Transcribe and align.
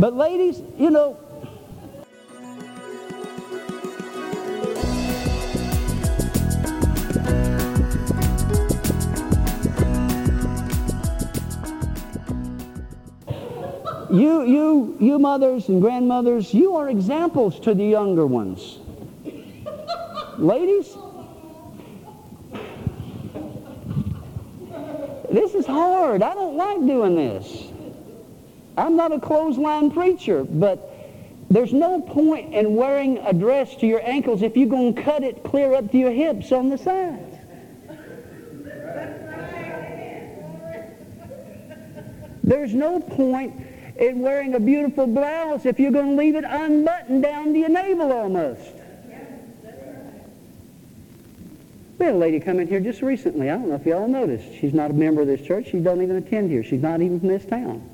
But 0.00 0.14
ladies, 0.14 0.62
you 0.78 0.88
know, 0.88 1.18
you, 14.10 14.46
you, 14.46 14.96
you 14.98 15.18
mothers 15.18 15.68
and 15.68 15.82
grandmothers, 15.82 16.54
you 16.54 16.76
are 16.76 16.88
examples 16.88 17.60
to 17.60 17.74
the 17.74 17.84
younger 17.84 18.24
ones. 18.24 18.78
Ladies, 20.38 20.96
this 25.30 25.54
is 25.54 25.66
hard. 25.66 26.22
I 26.22 26.32
don't 26.32 26.56
like 26.56 26.78
doing 26.86 27.16
this. 27.16 27.69
I'm 28.80 28.96
not 28.96 29.12
a 29.12 29.20
clothesline 29.20 29.90
preacher, 29.90 30.42
but 30.44 30.90
there's 31.50 31.72
no 31.72 32.00
point 32.00 32.54
in 32.54 32.76
wearing 32.76 33.18
a 33.18 33.32
dress 33.32 33.76
to 33.76 33.86
your 33.86 34.00
ankles 34.02 34.40
if 34.42 34.56
you're 34.56 34.68
going 34.68 34.94
to 34.94 35.02
cut 35.02 35.22
it 35.22 35.44
clear 35.44 35.74
up 35.74 35.90
to 35.90 35.98
your 35.98 36.12
hips 36.12 36.50
on 36.50 36.70
the 36.70 36.78
sides. 36.78 37.36
There's 42.42 42.72
no 42.72 43.00
point 43.00 43.66
in 43.96 44.20
wearing 44.20 44.54
a 44.54 44.60
beautiful 44.60 45.06
blouse 45.06 45.66
if 45.66 45.78
you're 45.78 45.92
going 45.92 46.10
to 46.10 46.16
leave 46.16 46.34
it 46.34 46.44
unbuttoned 46.44 47.22
down 47.22 47.52
to 47.52 47.58
your 47.58 47.68
navel 47.68 48.12
almost. 48.12 48.62
We 51.98 52.06
had 52.06 52.14
a 52.14 52.18
lady 52.18 52.40
come 52.40 52.60
in 52.60 52.66
here 52.66 52.80
just 52.80 53.02
recently. 53.02 53.50
I 53.50 53.56
don't 53.56 53.68
know 53.68 53.74
if 53.74 53.84
y'all 53.84 54.08
noticed. 54.08 54.46
She's 54.58 54.72
not 54.72 54.90
a 54.90 54.94
member 54.94 55.20
of 55.20 55.26
this 55.26 55.42
church. 55.42 55.66
She 55.70 55.80
doesn't 55.80 56.02
even 56.02 56.16
attend 56.16 56.50
here. 56.50 56.64
She's 56.64 56.80
not 56.80 57.02
even 57.02 57.20
from 57.20 57.28
this 57.28 57.44
town. 57.44 57.86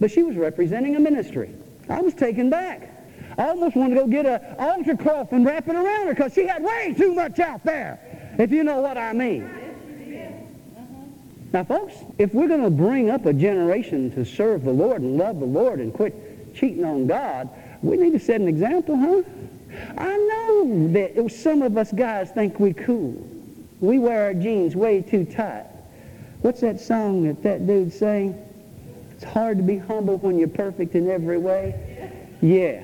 But 0.00 0.10
she 0.10 0.22
was 0.22 0.36
representing 0.36 0.96
a 0.96 1.00
ministry. 1.00 1.54
I 1.88 2.00
was 2.00 2.14
taken 2.14 2.50
back. 2.50 2.96
I 3.38 3.48
almost 3.48 3.76
wanted 3.76 3.94
to 3.94 4.00
go 4.02 4.06
get 4.06 4.26
an 4.26 4.56
altar 4.58 4.96
cloth 4.96 5.32
and 5.32 5.44
wrap 5.44 5.68
it 5.68 5.76
around 5.76 6.06
her 6.06 6.14
because 6.14 6.34
she 6.34 6.46
had 6.46 6.62
way 6.62 6.94
too 6.96 7.14
much 7.14 7.38
out 7.38 7.62
there, 7.64 8.00
if 8.38 8.50
you 8.50 8.64
know 8.64 8.80
what 8.80 8.98
I 8.98 9.12
mean. 9.12 9.50
Now, 11.52 11.64
folks, 11.64 11.94
if 12.18 12.32
we're 12.32 12.48
going 12.48 12.62
to 12.62 12.70
bring 12.70 13.10
up 13.10 13.26
a 13.26 13.32
generation 13.32 14.10
to 14.12 14.24
serve 14.24 14.64
the 14.64 14.72
Lord 14.72 15.02
and 15.02 15.16
love 15.16 15.40
the 15.40 15.46
Lord 15.46 15.80
and 15.80 15.92
quit 15.92 16.54
cheating 16.54 16.84
on 16.84 17.06
God, 17.06 17.48
we 17.82 17.96
need 17.96 18.12
to 18.12 18.20
set 18.20 18.40
an 18.40 18.48
example, 18.48 18.96
huh? 18.96 19.22
I 19.96 20.16
know 20.16 20.92
that 20.92 21.32
some 21.32 21.62
of 21.62 21.76
us 21.76 21.92
guys 21.92 22.30
think 22.30 22.60
we 22.60 22.72
cool. 22.72 23.26
We 23.80 23.98
wear 23.98 24.24
our 24.24 24.34
jeans 24.34 24.76
way 24.76 25.02
too 25.02 25.24
tight. 25.24 25.66
What's 26.42 26.60
that 26.60 26.80
song 26.80 27.26
that 27.26 27.42
that 27.42 27.66
dude 27.66 27.92
sang? 27.92 28.46
It's 29.20 29.30
hard 29.30 29.58
to 29.58 29.62
be 29.62 29.76
humble 29.76 30.16
when 30.16 30.38
you're 30.38 30.48
perfect 30.48 30.94
in 30.94 31.10
every 31.10 31.36
way. 31.36 32.10
Yeah. 32.40 32.82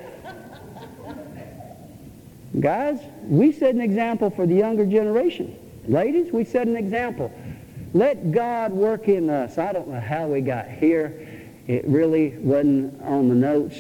Guys, 2.61 3.01
we 3.23 3.53
set 3.53 3.75
an 3.75 3.81
example 3.81 4.29
for 4.29 4.45
the 4.45 4.55
younger 4.55 4.85
generation. 4.85 5.59
Ladies, 5.89 6.31
we 6.35 6.45
set 6.45 6.67
an 6.67 6.77
example. 6.77 7.33
Let 7.95 8.33
God 8.33 8.73
work 8.73 9.09
in 9.09 9.31
us. 9.31 9.57
I 9.57 9.73
don't 9.73 9.89
know 9.89 9.99
how 9.99 10.27
we 10.27 10.43
got 10.43 10.69
here. 10.69 11.27
It 11.69 11.87
really 11.87 12.37
wasn't 12.37 13.01
on 13.01 13.31
the 13.31 13.35
notes. 13.35 13.79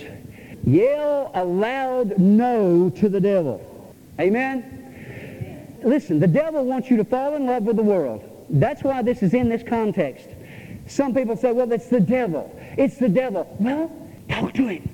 Yell 0.64 1.32
a 1.34 1.44
loud 1.44 2.18
no 2.18 2.88
to 2.88 3.10
the 3.10 3.20
devil. 3.20 3.60
Amen? 4.18 5.76
Listen, 5.82 6.20
the 6.20 6.26
devil 6.26 6.64
wants 6.64 6.88
you 6.88 6.96
to 6.96 7.04
fall 7.04 7.36
in 7.36 7.44
love 7.44 7.64
with 7.64 7.76
the 7.76 7.82
world. 7.82 8.46
That's 8.48 8.82
why 8.82 9.02
this 9.02 9.22
is 9.22 9.34
in 9.34 9.50
this 9.50 9.62
context. 9.62 10.30
Some 10.86 11.14
people 11.14 11.36
say, 11.36 11.52
well, 11.52 11.70
it's 11.72 11.88
the 11.88 12.00
devil. 12.00 12.50
It's 12.76 12.96
the 12.96 13.08
devil. 13.08 13.46
Well, 13.58 13.90
talk 14.28 14.54
to 14.54 14.68
him. 14.68 14.88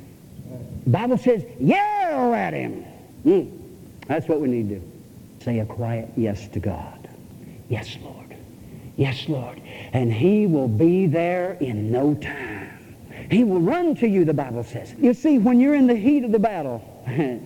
The 0.85 0.91
Bible 0.91 1.19
says, 1.19 1.45
yell 1.61 2.35
at 2.35 2.55
him. 2.55 2.85
Mm. 3.25 3.59
That's 4.07 4.27
what 4.29 4.41
we 4.41 4.49
need 4.49 4.69
to 4.71 4.77
do. 4.77 4.93
Say 5.41 5.59
a 5.61 5.67
quiet 5.67 6.11
yes 6.17 6.49
to 6.49 6.61
God. 6.61 7.09
Yes, 7.69 7.97
Lord. 8.03 8.37
Yes, 8.97 9.29
Lord. 9.29 9.61
And 9.93 10.13
he 10.13 10.47
will 10.47 10.69
be 10.69 11.07
there 11.07 11.55
in 11.61 11.91
no 11.91 12.15
time. 12.15 12.71
He 13.31 13.45
will 13.45 13.61
run 13.61 13.95
to 13.97 14.09
you, 14.09 14.25
the 14.25 14.35
Bible 14.35 14.65
says. 14.65 14.95
You 14.99 15.15
see, 15.15 15.39
when 15.39 15.61
you're 15.61 15.75
in 15.75 15.87
the 15.87 15.97
heat 15.97 16.25
of 16.25 16.33
the 16.33 16.39
battle, 16.39 16.83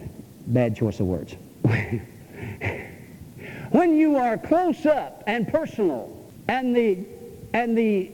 bad 0.48 0.76
choice 0.76 1.00
of 1.00 1.06
words. 1.06 1.36
when 3.70 3.96
you 3.96 4.16
are 4.16 4.38
close 4.38 4.86
up 4.86 5.22
and 5.26 5.46
personal 5.48 6.12
and 6.48 6.74
the 6.74 6.98
and 7.52 7.76
the 7.76 8.10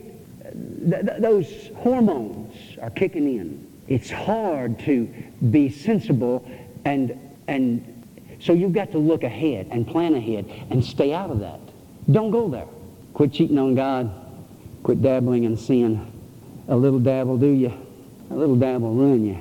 th- 0.53 1.07
th- 1.07 1.21
those 1.21 1.71
hormones 1.77 2.55
are 2.81 2.91
kicking 2.91 3.27
in. 3.27 3.67
It's 3.89 4.11
hard 4.11 4.79
to 4.81 5.09
be 5.51 5.69
sensible 5.71 6.49
and 6.85 7.19
and 7.49 7.89
so 8.41 8.53
you've 8.53 8.73
got 8.73 8.91
to 8.93 8.99
look 8.99 9.23
ahead 9.23 9.69
and 9.71 9.87
plan 9.87 10.15
ahead 10.15 10.47
and 10.71 10.85
stay 10.85 11.13
out 11.13 11.31
of 11.31 11.41
that. 11.41 11.61
Don't 12.11 12.31
go 12.31 12.49
there. 12.49 12.67
Quit 13.15 13.33
cheating 13.33 13.59
on 13.59 13.75
god. 13.75 14.11
Quit 14.83 15.03
dabbling 15.03 15.45
in 15.45 15.57
sin. 15.57 16.11
A 16.69 16.77
little 16.77 16.99
dabble 16.99 17.39
do 17.39 17.49
you 17.49 17.73
a 18.31 18.34
little 18.34 18.57
dabble 18.57 18.95
ruin 18.95 19.27
you 19.27 19.39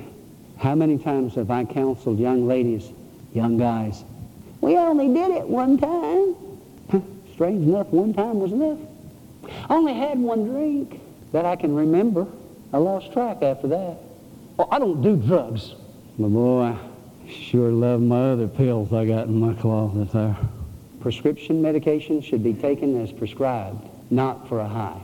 how 0.58 0.74
many 0.74 0.98
times 0.98 1.34
have 1.34 1.50
i 1.50 1.64
counseled 1.64 2.18
young 2.18 2.46
ladies 2.46 2.92
young 3.32 3.56
guys? 3.56 4.04
We 4.60 4.76
only 4.76 5.08
did 5.08 5.30
it 5.32 5.46
one 5.48 5.78
time. 5.78 6.36
Strange 7.32 7.66
enough, 7.66 7.88
one 7.88 8.14
time 8.14 8.38
was 8.38 8.52
enough. 8.52 8.78
I 9.44 9.74
only 9.74 9.94
had 9.94 10.18
one 10.18 10.44
drink 10.44 11.00
that 11.32 11.44
I 11.44 11.56
can 11.56 11.74
remember. 11.74 12.26
I 12.72 12.78
lost 12.78 13.12
track 13.12 13.42
after 13.42 13.68
that. 13.68 13.98
Oh, 14.58 14.68
I 14.70 14.78
don't 14.78 15.02
do 15.02 15.16
drugs. 15.16 15.74
But 16.18 16.28
boy, 16.28 16.62
I 16.62 16.78
sure 17.28 17.70
love 17.70 18.00
my 18.00 18.32
other 18.32 18.48
pills 18.48 18.92
I 18.92 19.04
got 19.06 19.26
in 19.26 19.38
my 19.40 19.54
closet 19.54 20.12
there. 20.12 20.36
Prescription 21.00 21.60
medication 21.60 22.20
should 22.20 22.44
be 22.44 22.54
taken 22.54 23.00
as 23.02 23.10
prescribed, 23.10 23.88
not 24.10 24.48
for 24.48 24.60
a 24.60 24.68
high. 24.68 25.00